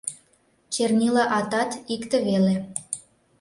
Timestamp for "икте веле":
1.93-2.55